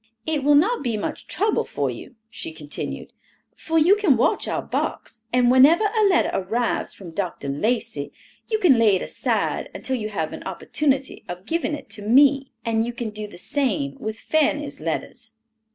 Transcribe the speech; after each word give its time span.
It 0.25 0.43
will 0.43 0.55
not 0.55 0.81
be 0.81 0.97
much 0.97 1.27
trouble 1.27 1.63
for 1.63 1.91
you," 1.91 2.15
she 2.31 2.53
continued, 2.53 3.13
"for 3.55 3.77
you 3.77 3.95
can 3.95 4.17
watch 4.17 4.47
our 4.47 4.63
box, 4.63 5.21
and 5.31 5.51
whenever 5.51 5.83
a 5.95 6.05
letter 6.05 6.31
arrives 6.33 6.95
from 6.95 7.11
Dr. 7.11 7.49
Lacey, 7.49 8.11
you 8.47 8.57
can 8.57 8.79
lay 8.79 8.95
it 8.95 9.03
aside 9.03 9.69
until 9.75 9.95
you 9.97 10.09
have 10.09 10.33
an 10.33 10.41
opportunity 10.41 11.23
of 11.27 11.45
giving 11.45 11.75
it 11.75 11.87
to 11.91 12.01
me, 12.01 12.51
and 12.65 12.83
you 12.83 12.93
can 12.93 13.11
do 13.11 13.27
the 13.27 13.37
same 13.37 13.95
with 13.99 14.17
Fanny's 14.19 14.79
letters!" 14.81 15.33